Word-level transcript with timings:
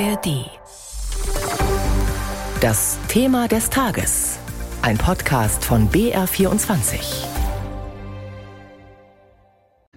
ARD. 0.00 0.50
Das 2.60 2.98
Thema 3.06 3.46
des 3.46 3.70
Tages. 3.70 4.40
Ein 4.82 4.98
Podcast 4.98 5.64
von 5.64 5.88
BR24. 5.88 7.26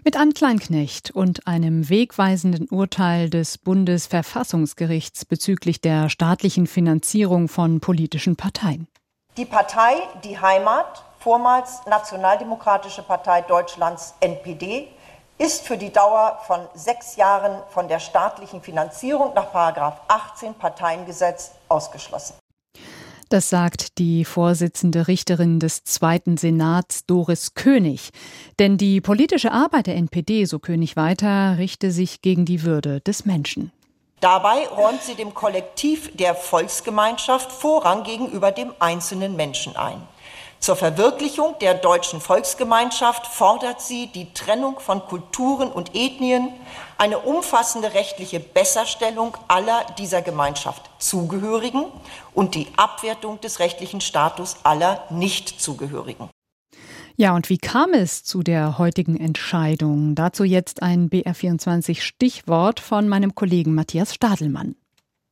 Mit 0.04 0.16
Ann 0.16 0.34
Kleinknecht 0.36 1.10
und 1.12 1.48
einem 1.48 1.90
wegweisenden 1.90 2.68
Urteil 2.70 3.32
des 3.32 3.58
Bundesverfassungsgerichts 3.58 5.26
bezüglich 5.26 5.82
der 5.82 6.10
staatlichen 6.10 6.68
Finanzierung 6.68 7.48
von 7.48 7.80
politischen 7.80 8.36
Parteien. 8.36 8.88
Die 9.36 9.46
Partei 9.46 9.96
Die 10.24 10.40
Heimat, 10.40 11.04
vormals 11.18 11.88
Nationaldemokratische 11.88 13.02
Partei 13.02 13.42
Deutschlands 13.42 14.14
NPD, 14.20 14.90
ist 15.38 15.68
für 15.68 15.78
die 15.78 15.92
Dauer 15.92 16.40
von 16.48 16.62
sechs 16.74 17.16
Jahren 17.16 17.62
von 17.70 17.88
der 17.88 18.00
staatlichen 18.00 18.62
Finanzierung 18.62 19.34
nach 19.34 19.54
18 20.08 20.56
Parteiengesetz 20.56 21.52
ausgeschlossen. 21.70 22.36
Das 23.30 23.50
sagt 23.50 23.98
die 23.98 24.24
Vorsitzende 24.24 25.10
Richterin 25.10 25.60
des 25.60 25.84
Zweiten 25.84 26.38
Senats 26.38 27.06
Doris 27.06 27.56
König. 27.56 28.12
Denn 28.58 28.78
die 28.78 29.02
politische 29.02 29.52
Arbeit 29.52 29.88
der 29.88 29.96
NPD, 29.96 30.46
so 30.46 30.60
König 30.60 30.96
weiter, 30.96 31.58
richte 31.58 31.92
sich 31.92 32.22
gegen 32.22 32.46
die 32.46 32.64
Würde 32.64 33.02
des 33.02 33.26
Menschen. 33.26 33.74
Dabei 34.22 34.68
räumt 34.68 35.04
sie 35.04 35.16
dem 35.16 35.34
Kollektiv 35.34 36.16
der 36.16 36.36
Volksgemeinschaft 36.36 37.52
Vorrang 37.52 38.04
gegenüber 38.04 38.52
dem 38.52 38.74
einzelnen 38.80 39.36
Menschen 39.36 39.76
ein. 39.76 40.02
Zur 40.60 40.76
Verwirklichung 40.76 41.56
der 41.62 41.76
deutschen 41.76 42.20
Volksgemeinschaft 42.20 43.28
fordert 43.28 43.82
sie 43.82 44.08
die 44.08 44.34
Trennung 44.34 44.80
von 44.80 45.02
Kulturen 45.06 45.72
und 45.72 45.96
Ethnien, 45.96 46.50
eine 46.98 47.20
umfassende 47.20 47.94
rechtliche 47.94 48.40
Besserstellung 48.40 49.38
aller 49.48 49.86
dieser 49.98 50.22
Gemeinschaft 50.22 50.90
Zugehörigen 50.98 51.86
und 52.34 52.56
die 52.56 52.68
Abwertung 52.76 53.40
des 53.40 53.60
rechtlichen 53.60 54.02
Status 54.02 54.58
aller 54.64 55.04
Nichtzugehörigen. 55.10 56.30
Ja, 57.20 57.36
und 57.36 57.50
wie 57.50 57.58
kam 57.58 57.94
es 57.94 58.24
zu 58.24 58.44
der 58.44 58.78
heutigen 58.78 59.20
Entscheidung? 59.20 60.14
Dazu 60.14 60.44
jetzt 60.44 60.84
ein 60.84 61.10
BR24 61.10 62.02
Stichwort 62.02 62.80
von 62.80 63.08
meinem 63.08 63.34
Kollegen 63.34 63.74
Matthias 63.74 64.14
Stadelmann. 64.14 64.76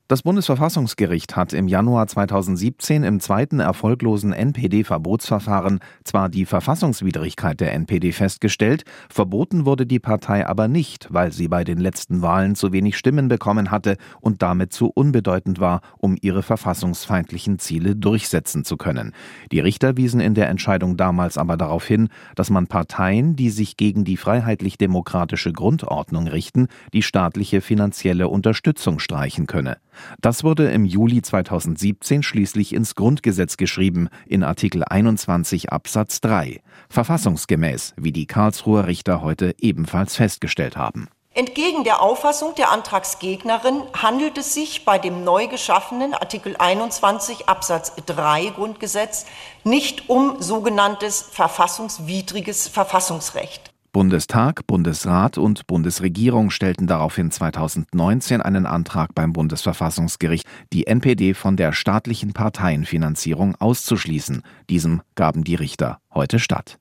Das 0.08 0.22
Bundesverfassungsgericht 0.22 1.36
hat 1.36 1.52
im 1.52 1.68
Januar 1.68 2.06
2017 2.06 3.04
im 3.04 3.20
zweiten 3.20 3.60
erfolglosen 3.60 4.34
NPD-Verbotsverfahren 4.34 5.80
zwar 6.04 6.30
die 6.30 6.46
Verfassungswidrigkeit 6.46 7.60
der 7.60 7.74
NPD 7.74 8.12
festgestellt, 8.12 8.84
verboten 9.10 9.66
wurde 9.66 9.88
die 9.88 9.98
Partei 9.98 10.46
aber 10.46 10.68
nicht, 10.68 11.08
weil 11.12 11.32
sie 11.32 11.48
bei 11.48 11.64
den 11.64 11.80
letzten 11.80 12.22
Wahlen 12.22 12.54
zu 12.54 12.72
wenig 12.72 13.00
Stimmen 13.00 13.30
bekommen 13.30 13.72
hatte 13.72 13.98
und 14.22 14.44
damit 14.44 14.74
zu 14.74 14.92
unbedeutend 14.94 15.60
war, 15.60 15.82
um 15.98 16.16
ihre 16.22 16.44
verfassungsfeindlichen 16.44 17.58
Ziele 17.58 17.96
durchsetzen 17.96 18.64
zu 18.64 18.78
können. 18.78 19.12
Die 19.52 19.60
Richter 19.60 19.98
wiesen 19.98 20.20
in 20.20 20.36
der 20.36 20.50
Entscheidung 20.50 20.98
damals 20.98 21.36
aber 21.40 21.58
darauf 21.58 21.84
hin, 21.84 22.10
dass 22.36 22.52
man 22.52 22.68
Parteien, 22.68 23.36
die 23.36 23.50
sich 23.50 23.76
gegen 23.76 24.04
die 24.04 24.18
freiheitlich-demokratische 24.18 25.52
Grundordnung 25.52 26.28
richten, 26.28 26.68
die 26.94 27.02
staatliche 27.02 27.60
finanzielle 27.60 28.28
Unterstützung 28.28 29.00
streichen 29.00 29.48
könne. 29.48 29.78
Das 30.22 30.44
wurde 30.44 30.72
im 30.72 30.86
Juli 30.86 31.22
2017 31.22 32.24
schließlich 32.24 32.74
ins 32.74 32.96
Grundgesetz 32.96 33.58
geschrieben, 33.58 34.10
in 34.26 34.44
Artikel 34.44 34.84
21 34.84 35.72
Absatz 35.72 36.22
3, 36.22 36.62
verfassungsgemäß, 36.90 37.94
wie 37.98 38.12
die 38.12 38.26
Karlsruher 38.26 38.88
Richter 38.88 39.22
heute 39.22 39.56
ebenfalls 39.60 40.16
festgestellt 40.16 40.78
haben. 40.78 41.08
Entgegen 41.36 41.84
der 41.84 42.02
Auffassung 42.02 42.56
der 42.56 42.72
Antragsgegnerin 42.72 43.84
handelt 43.94 44.38
es 44.38 44.54
sich 44.54 44.86
bei 44.86 44.98
dem 44.98 45.26
neu 45.26 45.48
geschaffenen 45.48 46.14
Artikel 46.14 46.56
21 46.58 47.50
Absatz 47.50 47.92
3 48.06 48.54
Grundgesetz 48.56 49.26
nicht 49.66 50.10
um 50.10 50.42
sogenanntes 50.42 51.22
verfassungswidriges 51.22 52.70
Verfassungsrecht. 52.70 53.75
Bundestag, 53.96 54.68
Bundesrat 54.68 55.38
und 55.38 55.68
Bundesregierung 55.68 56.50
stellten 56.50 56.86
daraufhin 56.86 57.32
2019 57.32 58.42
einen 58.42 58.66
Antrag 58.66 59.16
beim 59.16 59.32
Bundesverfassungsgericht, 59.32 60.46
die 60.74 60.86
NPD 60.86 61.34
von 61.34 61.56
der 61.56 61.72
staatlichen 61.72 62.34
Parteienfinanzierung 62.34 63.56
auszuschließen. 63.56 64.42
Diesem 64.70 65.02
gaben 65.16 65.46
die 65.46 65.56
Richter 65.56 66.02
heute 66.14 66.40
statt. 66.40 66.78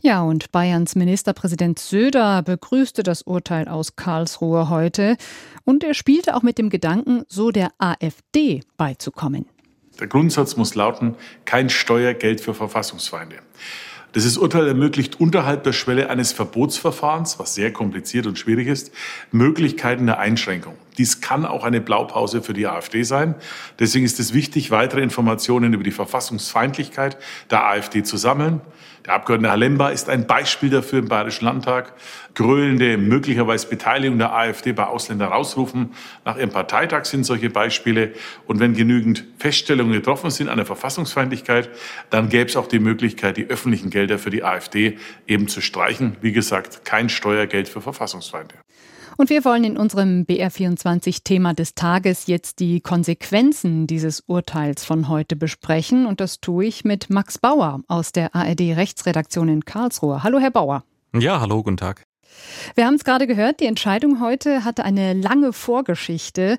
Ja, 0.00 0.22
und 0.22 0.50
Bayerns 0.50 0.96
Ministerpräsident 0.96 1.78
Söder 1.78 2.42
begrüßte 2.42 3.04
das 3.04 3.22
Urteil 3.22 3.68
aus 3.68 3.94
Karlsruhe 3.94 4.68
heute 4.68 5.16
und 5.62 5.84
er 5.84 5.94
spielte 5.94 6.34
auch 6.34 6.42
mit 6.42 6.58
dem 6.58 6.70
Gedanken, 6.70 7.22
so 7.28 7.52
der 7.52 7.70
AfD 7.78 8.62
beizukommen. 8.76 9.46
Der 10.00 10.08
Grundsatz 10.08 10.56
muss 10.56 10.74
lauten, 10.74 11.14
kein 11.44 11.68
Steuergeld 11.68 12.40
für 12.40 12.54
Verfassungsfeinde. 12.54 13.36
Dieses 14.14 14.36
Urteil 14.36 14.68
ermöglicht 14.68 15.20
unterhalb 15.20 15.64
der 15.64 15.72
Schwelle 15.72 16.10
eines 16.10 16.32
Verbotsverfahrens, 16.32 17.38
was 17.38 17.54
sehr 17.54 17.72
kompliziert 17.72 18.26
und 18.26 18.38
schwierig 18.38 18.68
ist, 18.68 18.92
Möglichkeiten 19.30 20.04
der 20.04 20.18
Einschränkung. 20.18 20.74
Dies 20.98 21.22
kann 21.22 21.46
auch 21.46 21.64
eine 21.64 21.80
Blaupause 21.80 22.42
für 22.42 22.52
die 22.52 22.66
AfD 22.66 23.04
sein. 23.04 23.34
Deswegen 23.78 24.04
ist 24.04 24.20
es 24.20 24.34
wichtig, 24.34 24.70
weitere 24.70 25.00
Informationen 25.00 25.72
über 25.72 25.82
die 25.82 25.92
Verfassungsfeindlichkeit 25.92 27.16
der 27.50 27.64
AfD 27.64 28.02
zu 28.02 28.18
sammeln. 28.18 28.60
Der 29.04 29.14
Abgeordnete 29.14 29.50
Halemba 29.50 29.88
ist 29.88 30.08
ein 30.08 30.28
Beispiel 30.28 30.70
dafür 30.70 31.00
im 31.00 31.08
Bayerischen 31.08 31.44
Landtag. 31.44 31.94
Gröhlende, 32.34 32.96
möglicherweise 32.96 33.66
Beteiligung 33.66 34.18
der 34.18 34.32
AfD 34.32 34.72
bei 34.72 34.84
Ausländern 34.84 35.32
rausrufen. 35.32 35.92
Nach 36.24 36.36
ihrem 36.36 36.50
Parteitag 36.50 37.06
sind 37.06 37.24
solche 37.24 37.50
Beispiele. 37.50 38.12
Und 38.46 38.60
wenn 38.60 38.74
genügend 38.74 39.24
Feststellungen 39.38 39.92
getroffen 39.92 40.30
sind 40.30 40.48
an 40.48 40.56
der 40.56 40.66
Verfassungsfeindlichkeit, 40.66 41.68
dann 42.10 42.28
gäbe 42.28 42.48
es 42.48 42.56
auch 42.56 42.68
die 42.68 42.78
Möglichkeit, 42.78 43.36
die 43.36 43.46
öffentlichen 43.46 43.90
Gelder 43.90 44.20
für 44.20 44.30
die 44.30 44.44
AfD 44.44 44.98
eben 45.26 45.48
zu 45.48 45.60
streichen. 45.60 46.16
Wie 46.20 46.32
gesagt, 46.32 46.84
kein 46.84 47.08
Steuergeld 47.08 47.68
für 47.68 47.80
Verfassungsfeinde. 47.80 48.54
Und 49.16 49.30
wir 49.30 49.44
wollen 49.44 49.64
in 49.64 49.76
unserem 49.76 50.22
BR24-Thema 50.22 51.54
des 51.54 51.74
Tages 51.74 52.26
jetzt 52.26 52.60
die 52.60 52.80
Konsequenzen 52.80 53.86
dieses 53.86 54.20
Urteils 54.26 54.84
von 54.84 55.08
heute 55.08 55.36
besprechen. 55.36 56.06
Und 56.06 56.20
das 56.20 56.40
tue 56.40 56.64
ich 56.64 56.84
mit 56.84 57.10
Max 57.10 57.38
Bauer 57.38 57.80
aus 57.88 58.12
der 58.12 58.34
ARD-Rechtsredaktion 58.34 59.48
in 59.48 59.64
Karlsruhe. 59.64 60.22
Hallo, 60.22 60.38
Herr 60.38 60.50
Bauer. 60.50 60.84
Ja, 61.14 61.40
hallo, 61.40 61.62
guten 61.62 61.76
Tag. 61.76 62.06
Wir 62.74 62.86
haben 62.86 62.94
es 62.94 63.04
gerade 63.04 63.26
gehört, 63.26 63.60
die 63.60 63.66
Entscheidung 63.66 64.20
heute 64.20 64.64
hatte 64.64 64.84
eine 64.84 65.12
lange 65.12 65.52
Vorgeschichte. 65.52 66.56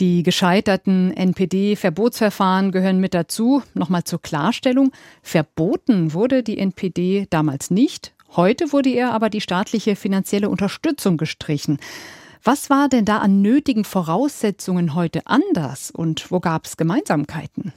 Die 0.00 0.24
gescheiterten 0.24 1.12
NPD-Verbotsverfahren 1.12 2.72
gehören 2.72 2.98
mit 2.98 3.14
dazu. 3.14 3.62
Nochmal 3.74 4.02
zur 4.02 4.20
Klarstellung, 4.20 4.90
verboten 5.22 6.12
wurde 6.12 6.42
die 6.42 6.58
NPD 6.58 7.28
damals 7.30 7.70
nicht. 7.70 8.14
Heute 8.34 8.72
wurde 8.72 8.88
ihr 8.88 9.12
aber 9.12 9.28
die 9.28 9.42
staatliche 9.42 9.94
finanzielle 9.94 10.48
Unterstützung 10.48 11.18
gestrichen. 11.18 11.78
Was 12.42 12.70
war 12.70 12.88
denn 12.88 13.04
da 13.04 13.18
an 13.18 13.42
nötigen 13.42 13.84
Voraussetzungen 13.84 14.94
heute 14.94 15.26
anders 15.26 15.90
und 15.90 16.30
wo 16.30 16.40
gab 16.40 16.64
es 16.64 16.76
Gemeinsamkeiten? 16.76 17.72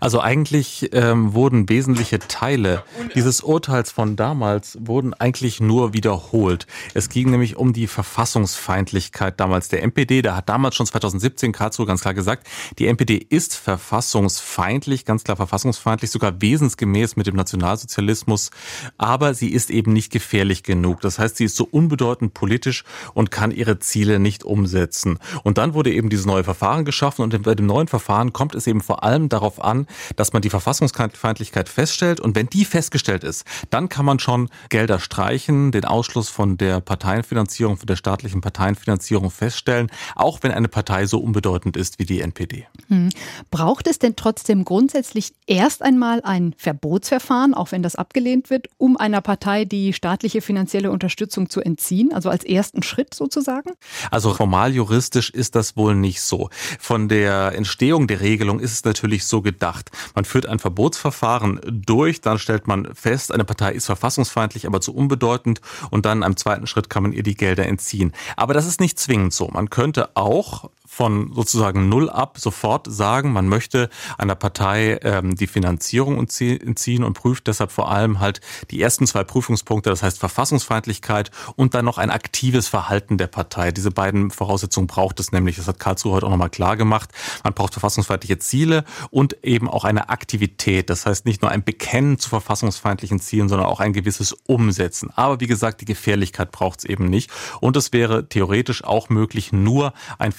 Also 0.00 0.20
eigentlich 0.20 0.90
ähm, 0.92 1.34
wurden 1.34 1.68
wesentliche 1.68 2.18
Teile 2.18 2.82
dieses 3.14 3.40
Urteils 3.40 3.90
von 3.90 4.16
damals 4.16 4.78
wurden 4.80 5.14
eigentlich 5.14 5.60
nur 5.60 5.92
wiederholt. 5.92 6.66
Es 6.94 7.08
ging 7.08 7.30
nämlich 7.30 7.56
um 7.56 7.72
die 7.72 7.86
Verfassungsfeindlichkeit 7.86 9.40
damals 9.40 9.68
der 9.68 9.82
NPD. 9.82 10.22
Da 10.22 10.36
hat 10.36 10.48
damals 10.48 10.76
schon 10.76 10.86
2017 10.86 11.52
Karlsruhe 11.52 11.86
ganz 11.86 12.00
klar 12.00 12.14
gesagt, 12.14 12.46
die 12.78 12.86
NPD 12.86 13.16
ist 13.16 13.54
verfassungsfeindlich, 13.56 15.04
ganz 15.04 15.24
klar 15.24 15.36
verfassungsfeindlich, 15.36 16.10
sogar 16.10 16.40
wesensgemäß 16.40 17.16
mit 17.16 17.26
dem 17.26 17.36
Nationalsozialismus. 17.36 18.50
Aber 18.96 19.34
sie 19.34 19.50
ist 19.50 19.70
eben 19.70 19.92
nicht 19.92 20.12
gefährlich 20.12 20.62
genug. 20.62 21.00
Das 21.00 21.18
heißt, 21.18 21.36
sie 21.36 21.44
ist 21.44 21.56
so 21.56 21.68
unbedeutend 21.70 22.34
politisch 22.34 22.84
und 23.14 23.30
kann 23.30 23.50
ihre 23.50 23.78
Ziele 23.78 24.18
nicht 24.18 24.44
umsetzen. 24.44 25.18
Und 25.44 25.58
dann 25.58 25.74
wurde 25.74 25.92
eben 25.92 26.08
dieses 26.08 26.26
neue 26.26 26.44
Verfahren 26.44 26.84
geschaffen 26.84 27.22
und 27.22 27.42
bei 27.42 27.54
dem 27.54 27.66
neuen 27.66 27.88
Verfahren 27.88 28.32
kommt 28.32 28.54
es 28.54 28.66
eben 28.66 28.80
vor 28.80 29.04
allem 29.04 29.28
darauf 29.28 29.62
an, 29.62 29.67
an, 29.68 29.86
dass 30.16 30.32
man 30.32 30.42
die 30.42 30.50
Verfassungsfeindlichkeit 30.50 31.68
feststellt. 31.68 32.20
Und 32.20 32.34
wenn 32.34 32.46
die 32.46 32.64
festgestellt 32.64 33.24
ist, 33.24 33.44
dann 33.70 33.88
kann 33.88 34.04
man 34.04 34.18
schon 34.18 34.48
Gelder 34.68 34.98
streichen, 34.98 35.70
den 35.70 35.84
Ausschluss 35.84 36.28
von 36.28 36.56
der 36.56 36.80
Parteienfinanzierung, 36.80 37.76
von 37.76 37.86
der 37.86 37.96
staatlichen 37.96 38.40
Parteienfinanzierung 38.40 39.30
feststellen, 39.30 39.90
auch 40.16 40.38
wenn 40.42 40.50
eine 40.50 40.68
Partei 40.68 41.06
so 41.06 41.18
unbedeutend 41.18 41.76
ist 41.76 41.98
wie 41.98 42.06
die 42.06 42.20
NPD. 42.20 42.66
Hm. 42.88 43.10
Braucht 43.50 43.86
es 43.86 43.98
denn 43.98 44.16
trotzdem 44.16 44.64
grundsätzlich 44.64 45.34
erst 45.46 45.82
einmal 45.82 46.22
ein 46.22 46.54
Verbotsverfahren, 46.56 47.54
auch 47.54 47.72
wenn 47.72 47.82
das 47.82 47.96
abgelehnt 47.96 48.50
wird, 48.50 48.68
um 48.78 48.96
einer 48.96 49.20
Partei 49.20 49.64
die 49.64 49.92
staatliche 49.92 50.40
finanzielle 50.40 50.90
Unterstützung 50.90 51.50
zu 51.50 51.60
entziehen, 51.60 52.12
also 52.12 52.30
als 52.30 52.44
ersten 52.44 52.82
Schritt 52.82 53.14
sozusagen? 53.14 53.70
Also 54.10 54.34
formal 54.34 54.74
juristisch 54.74 55.30
ist 55.30 55.54
das 55.54 55.76
wohl 55.76 55.94
nicht 55.94 56.22
so. 56.22 56.50
Von 56.78 57.08
der 57.08 57.52
Entstehung 57.54 58.06
der 58.06 58.20
Regelung 58.20 58.60
ist 58.60 58.72
es 58.72 58.84
natürlich 58.84 59.26
so 59.26 59.42
gedacht, 59.42 59.57
gedacht. 59.58 59.90
Man 60.14 60.24
führt 60.24 60.46
ein 60.46 60.58
Verbotsverfahren 60.60 61.60
durch, 61.66 62.20
dann 62.20 62.38
stellt 62.38 62.68
man 62.68 62.94
fest, 62.94 63.32
eine 63.32 63.44
Partei 63.44 63.72
ist 63.72 63.86
verfassungsfeindlich, 63.86 64.66
aber 64.66 64.80
zu 64.80 64.94
unbedeutend 64.94 65.60
und 65.90 66.06
dann 66.06 66.22
im 66.22 66.36
zweiten 66.36 66.66
Schritt 66.66 66.88
kann 66.88 67.02
man 67.02 67.12
ihr 67.12 67.24
die 67.24 67.34
Gelder 67.34 67.66
entziehen. 67.66 68.12
Aber 68.36 68.54
das 68.54 68.66
ist 68.66 68.80
nicht 68.80 68.98
zwingend 68.98 69.32
so. 69.32 69.48
Man 69.48 69.70
könnte 69.70 70.10
auch 70.14 70.70
von 70.98 71.30
sozusagen 71.32 71.88
null 71.88 72.10
ab 72.10 72.38
sofort 72.40 72.88
sagen, 72.90 73.32
man 73.32 73.46
möchte 73.46 73.88
einer 74.18 74.34
Partei 74.34 74.98
ähm, 75.02 75.36
die 75.36 75.46
Finanzierung 75.46 76.18
entziehen 76.18 77.04
und 77.04 77.14
prüft 77.14 77.46
deshalb 77.46 77.70
vor 77.70 77.88
allem 77.88 78.18
halt 78.18 78.40
die 78.72 78.82
ersten 78.82 79.06
zwei 79.06 79.22
Prüfungspunkte, 79.22 79.90
das 79.90 80.02
heißt 80.02 80.18
Verfassungsfeindlichkeit 80.18 81.30
und 81.54 81.74
dann 81.74 81.84
noch 81.84 81.98
ein 81.98 82.10
aktives 82.10 82.66
Verhalten 82.66 83.16
der 83.16 83.28
Partei. 83.28 83.70
Diese 83.70 83.92
beiden 83.92 84.32
Voraussetzungen 84.32 84.88
braucht 84.88 85.20
es 85.20 85.30
nämlich, 85.30 85.54
das 85.54 85.68
hat 85.68 85.78
Karlsruhe 85.78 86.14
heute 86.14 86.26
auch 86.26 86.30
nochmal 86.30 86.50
klar 86.50 86.76
gemacht. 86.76 87.10
Man 87.44 87.54
braucht 87.54 87.74
verfassungsfeindliche 87.74 88.40
Ziele 88.40 88.82
und 89.10 89.44
eben 89.44 89.68
auch 89.68 89.84
eine 89.84 90.08
Aktivität. 90.08 90.90
Das 90.90 91.06
heißt 91.06 91.26
nicht 91.26 91.42
nur 91.42 91.52
ein 91.52 91.62
Bekennen 91.62 92.18
zu 92.18 92.28
verfassungsfeindlichen 92.28 93.20
Zielen, 93.20 93.48
sondern 93.48 93.68
auch 93.68 93.78
ein 93.78 93.92
gewisses 93.92 94.32
Umsetzen. 94.32 95.10
Aber 95.14 95.38
wie 95.38 95.46
gesagt, 95.46 95.80
die 95.80 95.84
Gefährlichkeit 95.84 96.50
braucht 96.50 96.80
es 96.80 96.84
eben 96.86 97.08
nicht. 97.08 97.30
Und 97.60 97.76
es 97.76 97.92
wäre 97.92 98.28
theoretisch 98.28 98.82
auch 98.82 99.10
möglich, 99.10 99.52
nur 99.52 99.92
ein 100.18 100.32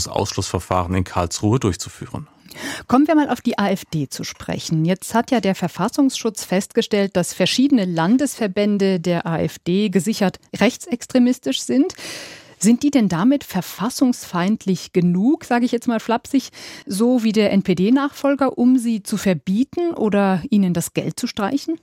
Finanzierungsausschlussverfahren 0.00 0.94
in 0.94 1.04
Karlsruhe 1.04 1.60
durchzuführen. 1.60 2.28
Kommen 2.88 3.06
wir 3.06 3.14
mal 3.14 3.30
auf 3.30 3.40
die 3.40 3.58
AfD 3.58 4.08
zu 4.08 4.24
sprechen. 4.24 4.84
Jetzt 4.84 5.14
hat 5.14 5.30
ja 5.30 5.40
der 5.40 5.54
Verfassungsschutz 5.54 6.44
festgestellt, 6.44 7.16
dass 7.16 7.32
verschiedene 7.32 7.84
Landesverbände 7.84 8.98
der 8.98 9.26
AfD 9.26 9.88
gesichert 9.88 10.40
rechtsextremistisch 10.56 11.60
sind. 11.60 11.94
Sind 12.58 12.82
die 12.82 12.90
denn 12.90 13.08
damit 13.08 13.44
verfassungsfeindlich 13.44 14.92
genug, 14.92 15.44
sage 15.44 15.64
ich 15.64 15.72
jetzt 15.72 15.88
mal 15.88 16.00
flapsig, 16.00 16.50
so 16.84 17.22
wie 17.22 17.32
der 17.32 17.52
NPD-Nachfolger, 17.52 18.58
um 18.58 18.76
sie 18.76 19.02
zu 19.02 19.16
verbieten 19.16 19.94
oder 19.94 20.42
ihnen 20.50 20.74
das 20.74 20.92
Geld 20.92 21.18
zu 21.18 21.26
streichen? 21.26 21.76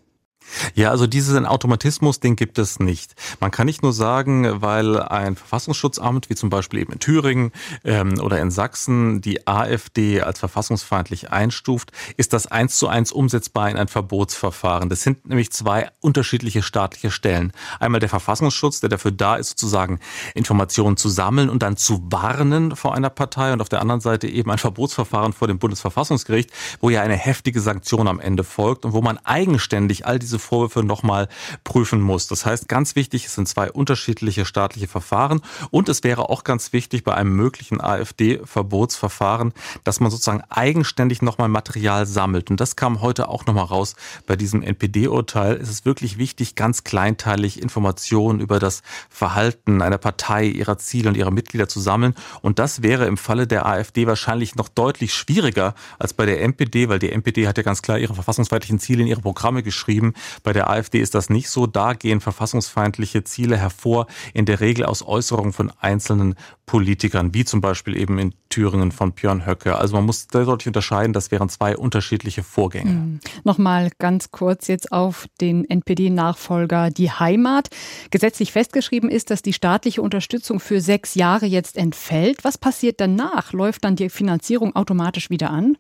Ja, 0.76 0.92
also 0.92 1.08
diesen 1.08 1.46
Automatismus, 1.46 2.20
den 2.20 2.36
gibt 2.36 2.58
es 2.58 2.80
nicht. 2.80 3.16
Man 3.40 3.52
kann 3.52 3.66
nicht 3.66 3.84
nur 3.84 3.94
sagen, 3.94 4.62
weil 4.62 5.02
ein 5.02 5.36
Verfassungsschutzamt, 5.36 6.30
wie 6.30 6.36
zum 6.36 6.50
Beispiel 6.50 6.80
eben 6.80 6.94
in 6.94 7.00
Thüringen 7.00 7.52
ähm, 7.84 8.20
oder 8.22 8.40
in 8.40 8.52
Sachsen, 8.52 9.22
die 9.22 9.48
AfD 9.48 10.22
als 10.22 10.40
verfassungsfeindlich 10.40 11.32
einstuft, 11.32 11.92
ist 12.18 12.34
das 12.34 12.48
eins 12.48 12.78
zu 12.78 12.88
eins 12.88 13.12
umsetzbar 13.12 13.70
in 13.70 13.78
ein 13.78 13.88
Verbotsverfahren. 13.88 14.90
Das 14.90 15.02
sind 15.02 15.28
nämlich 15.28 15.52
zwei 15.52 15.90
unterschiedliche 16.00 16.62
staatliche 16.62 17.12
Stellen. 17.12 17.52
Einmal 17.80 18.00
der 18.00 18.10
Verfassungsschutz, 18.10 18.80
der 18.80 18.90
dafür 18.90 19.12
da 19.12 19.36
ist, 19.36 19.50
sozusagen 19.50 20.00
Informationen 20.34 20.98
zu 20.98 21.10
sammeln 21.10 21.50
und 21.50 21.64
dann 21.64 21.78
zu 21.78 22.04
warnen 22.12 22.76
vor 22.76 22.96
einer 22.96 23.10
Partei 23.10 23.54
und 23.54 23.62
auf 23.62 23.70
der 23.70 23.82
anderen 23.82 24.02
Seite 24.02 24.28
eben 24.28 24.52
ein 24.52 24.58
Verbotsverfahren 24.58 25.34
vor 25.34 25.48
dem 25.48 25.60
Bundesverfassungsgericht, 25.60 26.52
wo 26.80 26.90
ja 26.90 27.02
eine 27.02 27.16
heftige 27.16 27.62
Sanktion 27.62 28.08
am 28.08 28.20
Ende 28.20 28.44
folgt 28.44 28.86
und 28.86 28.94
wo 28.94 29.02
man 29.02 29.18
eigenständig 29.20 30.06
all 30.06 30.20
diese 30.20 30.37
diese 30.38 30.39
Vorwürfe 30.39 30.84
nochmal 30.84 31.28
prüfen 31.63 32.01
muss. 32.01 32.28
Das 32.28 32.45
heißt, 32.45 32.68
ganz 32.68 32.95
wichtig, 32.95 33.25
es 33.25 33.36
sind 33.36 33.48
zwei 33.48 33.72
unterschiedliche 33.72 34.45
staatliche 34.45 34.88
Verfahren 34.88 35.42
und 35.72 35.89
es 35.89 36.04
wäre 36.04 36.30
auch 36.30 36.44
ganz 36.44 36.74
wichtig 36.74 37.04
bei 37.04 37.13
einem 37.13 37.36
möglichen 37.36 37.81
AfD-Verbotsverfahren, 37.81 39.54
dass 39.84 40.00
man 40.00 40.12
sozusagen 40.12 40.44
eigenständig 40.50 41.22
nochmal 41.22 41.50
Material 41.50 42.06
sammelt. 42.06 42.50
Und 42.51 42.60
das 42.60 42.75
kam 42.75 43.01
heute 43.01 43.30
auch 43.30 43.45
nochmal 43.45 43.66
raus 43.66 43.95
bei 44.25 44.36
diesem 44.36 44.62
NPD-Urteil. 44.62 45.56
Es 45.56 45.69
ist 45.69 45.86
wirklich 45.86 46.18
wichtig, 46.18 46.56
ganz 46.56 46.84
kleinteilig 46.84 47.62
Informationen 47.62 48.39
über 48.39 48.60
das 48.60 48.84
Verhalten 49.10 49.81
einer 49.81 49.98
Partei, 49.98 50.45
ihrer 50.45 50.78
Ziele 50.78 51.10
und 51.10 51.18
ihrer 51.18 51.31
Mitglieder 51.31 51.68
zu 51.68 51.80
sammeln. 51.80 52.13
Und 52.42 52.60
das 52.60 52.84
wäre 52.84 53.06
im 53.06 53.18
Falle 53.18 53.48
der 53.48 53.66
AfD 53.66 54.07
wahrscheinlich 54.07 54.56
noch 54.56 54.69
deutlich 54.69 55.13
schwieriger 55.13 55.74
als 56.00 56.13
bei 56.13 56.25
der 56.25 56.42
NPD, 56.42 56.89
weil 56.89 57.00
die 57.00 57.12
NPD 57.12 57.48
hat 57.48 57.57
ja 57.57 57.63
ganz 57.63 57.81
klar 57.81 57.98
ihre 57.98 58.13
verfassungsfeindlichen 58.13 58.80
Ziele 58.80 59.01
in 59.01 59.07
ihre 59.07 59.22
Programme 59.22 59.63
geschrieben. 59.63 60.13
Bei 60.44 60.53
der 60.53 60.69
AfD 60.69 61.00
ist 61.00 61.15
das 61.15 61.29
nicht 61.29 61.50
so. 61.50 61.68
Da 61.68 61.94
gehen 61.94 62.21
verfassungsfeindliche 62.21 63.24
Ziele 63.24 63.57
hervor, 63.57 64.07
in 64.33 64.45
der 64.45 64.59
Regel 64.59 64.85
aus 64.85 65.06
Äußerungen 65.06 65.53
von 65.53 65.71
einzelnen 65.79 66.35
Politikern, 66.65 67.33
wie 67.33 67.45
zum 67.45 67.62
Beispiel 67.62 67.97
eben 67.97 68.19
in 68.19 68.33
Thüringen 68.50 68.92
von 68.92 69.12
Björn 69.12 69.46
Höcke. 69.46 69.76
Also 69.76 69.96
man 69.96 70.06
muss 70.06 70.28
deutlich 70.28 70.68
unterscheiden, 70.68 71.14
das 71.14 71.32
wären 71.32 71.50
zwei 71.50 71.78
unterschiedliche 71.78 72.44
Vorgänge. 72.44 72.92
Mhm. 72.92 73.20
Nochmal 73.44 73.92
ganz 74.00 74.32
kurz 74.32 74.68
jetzt 74.68 74.92
auf 74.92 75.28
den 75.42 75.66
NPD-Nachfolger 75.70 76.90
Die 76.90 77.12
Heimat. 77.12 77.70
Gesetzlich 78.12 78.52
festgeschrieben 78.52 79.10
ist, 79.10 79.30
dass 79.30 79.42
die 79.42 79.54
staatliche 79.54 80.02
Unterstützung 80.02 80.60
für 80.60 80.82
sechs 80.82 81.16
Jahre 81.16 81.46
jetzt 81.46 81.78
entfällt. 81.78 82.44
Was 82.44 82.58
passiert 82.58 83.00
danach? 83.00 83.54
Läuft 83.54 83.84
dann 83.84 83.96
die 83.96 84.10
Finanzierung 84.10 84.76
automatisch 84.76 85.30
wieder 85.30 85.52
an? 85.52 85.78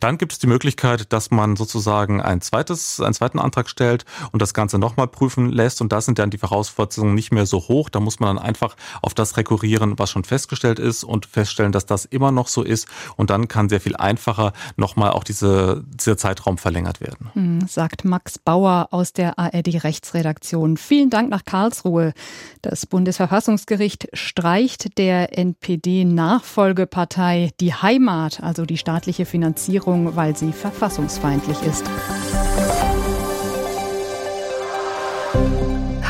Dann 0.00 0.18
gibt 0.18 0.32
es 0.32 0.38
die 0.38 0.46
Möglichkeit, 0.46 1.12
dass 1.12 1.30
man 1.30 1.56
sozusagen 1.56 2.20
ein 2.20 2.40
zweites, 2.40 3.00
einen 3.00 3.14
zweiten 3.14 3.38
Antrag 3.38 3.68
stellt 3.68 4.04
und 4.32 4.42
das 4.42 4.54
Ganze 4.54 4.78
nochmal 4.78 5.08
prüfen 5.08 5.50
lässt. 5.50 5.80
Und 5.80 5.92
da 5.92 6.00
sind 6.00 6.18
dann 6.18 6.30
die 6.30 6.38
Voraussetzungen 6.38 7.14
nicht 7.14 7.32
mehr 7.32 7.46
so 7.46 7.58
hoch. 7.68 7.88
Da 7.88 8.00
muss 8.00 8.20
man 8.20 8.36
dann 8.36 8.44
einfach 8.44 8.76
auf 9.00 9.14
das 9.14 9.36
rekurrieren, 9.36 9.98
was 9.98 10.10
schon 10.10 10.24
festgestellt 10.24 10.78
ist 10.78 11.04
und 11.04 11.26
feststellen, 11.26 11.72
dass 11.72 11.86
das 11.86 12.04
immer 12.12 12.32
noch 12.32 12.48
so 12.48 12.62
ist. 12.62 12.88
Und 13.16 13.30
dann 13.30 13.48
kann 13.48 13.68
sehr 13.68 13.80
viel 13.80 13.96
einfacher 13.96 14.52
nochmal 14.76 15.10
auch 15.10 15.24
diese, 15.24 15.82
dieser 15.86 16.16
Zeitraum 16.16 16.56
verlängert 16.58 17.00
werden. 17.00 17.30
Hm, 17.34 17.66
sagt 17.68 18.04
Max 18.04 18.38
Bauer 18.38 18.86
aus 18.90 19.12
der 19.12 19.38
ARD 19.38 19.84
Rechtsredaktion. 19.84 20.76
Vielen 20.76 21.10
Dank 21.10 21.30
nach 21.30 21.44
Karlsruhe. 21.44 22.12
Das 22.62 22.86
Bundesverfassungsgericht 22.86 24.08
streicht 24.12 24.98
der 24.98 25.38
NPD-Nachfolgepartei 25.38 27.50
die 27.60 27.74
Heimat, 27.74 28.42
also 28.42 28.66
die 28.66 28.78
staatliche 28.78 29.26
Finanzierung, 29.26 30.16
weil 30.16 30.36
sie 30.36 30.52
verfassungsfeindlich 30.52 31.62
ist. 31.62 31.84